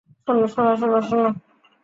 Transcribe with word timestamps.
শোনো, 0.23 0.45
শোনো, 0.53 0.71
শোনো, 0.79 0.99
শোনো। 1.07 1.29